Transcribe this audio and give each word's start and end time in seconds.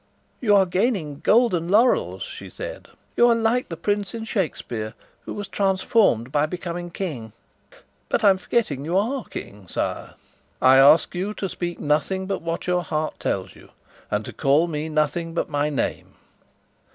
"You 0.39 0.55
are 0.55 0.65
gaining 0.65 1.19
golden 1.19 1.69
laurels," 1.69 2.23
she 2.23 2.49
said. 2.49 2.87
"You 3.15 3.27
are 3.29 3.35
like 3.35 3.69
the 3.69 3.77
prince 3.77 4.15
in 4.15 4.23
Shakespeare 4.25 4.95
who 5.25 5.33
was 5.35 5.47
transformed 5.47 6.31
by 6.31 6.47
becoming 6.47 6.89
king. 6.89 7.33
But 8.09 8.23
I'm 8.23 8.39
forgetting 8.39 8.83
you 8.83 8.97
are 8.97 9.23
King, 9.25 9.67
sire." 9.67 10.15
"I 10.59 10.77
ask 10.79 11.13
you 11.13 11.35
to 11.35 11.47
speak 11.47 11.79
nothing 11.79 12.25
but 12.25 12.41
what 12.41 12.65
your 12.65 12.81
heart 12.81 13.19
tells 13.19 13.53
you 13.55 13.69
and 14.09 14.25
to 14.25 14.33
call 14.33 14.65
me 14.67 14.89
nothing 14.89 15.35
but 15.35 15.49
my 15.49 15.69
name." 15.69 16.15